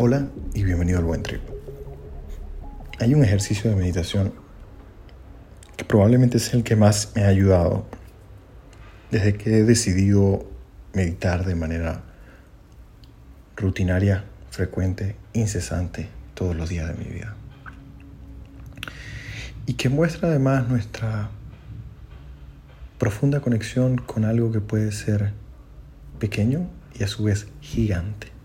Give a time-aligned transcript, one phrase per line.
[0.00, 1.40] Hola y bienvenido al Buen Trip.
[3.00, 4.32] Hay un ejercicio de meditación
[5.76, 7.84] que probablemente es el que más me ha ayudado
[9.10, 10.48] desde que he decidido
[10.92, 12.04] meditar de manera
[13.56, 17.34] rutinaria, frecuente, incesante todos los días de mi vida.
[19.66, 21.30] Y que muestra además nuestra
[22.98, 25.32] profunda conexión con algo que puede ser
[26.20, 28.37] pequeño y a su vez gigante.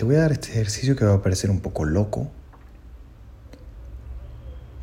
[0.00, 2.32] Te voy a dar este ejercicio que va a parecer un poco loco,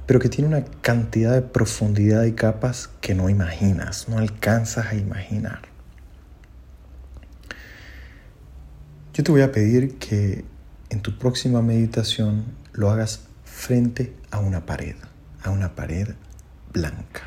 [0.06, 4.94] pero que tiene una cantidad de profundidad y capas que no imaginas, no alcanzas a
[4.94, 5.62] imaginar.
[9.16, 10.46] Yo te voy a pedir que
[10.92, 14.98] en tu próxima meditación lo hagas frente a una pared,
[15.42, 16.10] a una pared
[16.72, 17.24] blanca.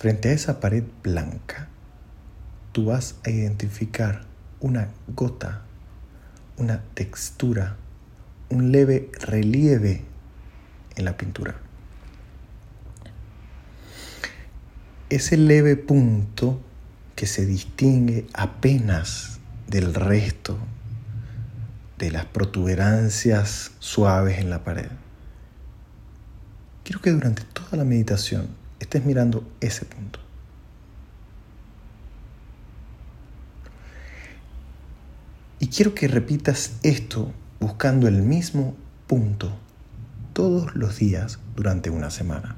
[0.00, 1.68] Frente a esa pared blanca,
[2.72, 4.28] tú vas a identificar
[4.60, 5.62] una gota,
[6.56, 7.76] una textura,
[8.50, 10.04] un leve relieve
[10.96, 11.56] en la pintura.
[15.08, 16.60] Ese leve punto
[17.16, 20.56] que se distingue apenas del resto
[21.98, 24.90] de las protuberancias suaves en la pared.
[26.84, 30.18] Quiero que durante toda la meditación estés mirando ese punto.
[35.74, 38.74] Quiero que repitas esto buscando el mismo
[39.06, 39.56] punto
[40.32, 42.56] todos los días durante una semana.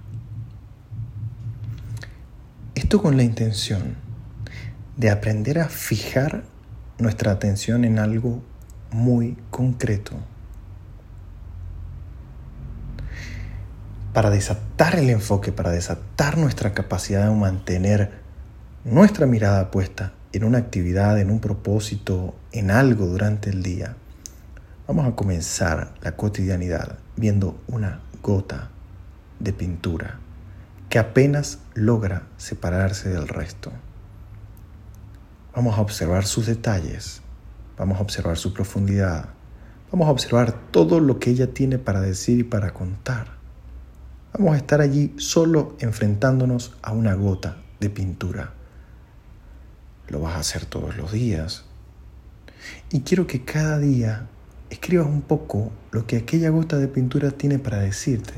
[2.75, 3.97] Esto con la intención
[4.97, 6.45] de aprender a fijar
[6.99, 8.43] nuestra atención en algo
[8.91, 10.17] muy concreto.
[14.15, 18.13] Para desatar el enfoque, para desatar nuestra capacidad de mantener
[18.85, 23.97] nuestra mirada puesta en una actividad, en un propósito, en algo durante el día,
[24.87, 28.71] vamos a comenzar la cotidianidad viendo una gota
[29.41, 30.19] de pintura
[30.89, 33.73] que apenas logra separarse del resto.
[35.55, 37.21] Vamos a observar sus detalles,
[37.77, 39.29] vamos a observar su profundidad,
[39.91, 43.37] vamos a observar todo lo que ella tiene para decir y para contar.
[44.33, 48.55] Vamos a estar allí solo enfrentándonos a una gota de pintura
[50.09, 51.65] lo vas a hacer todos los días.
[52.91, 54.27] Y quiero que cada día
[54.71, 58.35] escribas un poco lo que aquella gota de pintura tiene para decirte.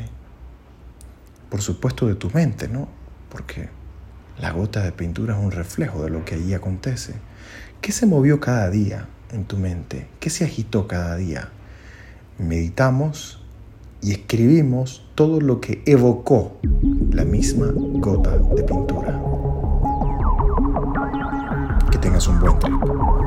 [1.50, 2.88] Por supuesto de tu mente, ¿no?
[3.28, 3.68] Porque
[4.38, 7.14] la gota de pintura es un reflejo de lo que allí acontece.
[7.80, 10.08] ¿Qué se movió cada día en tu mente?
[10.20, 11.50] ¿Qué se agitó cada día?
[12.38, 13.40] Meditamos
[14.02, 16.58] y escribimos todo lo que evocó
[17.10, 18.93] la misma gota de pintura
[22.14, 23.23] tengas un buen tiempo.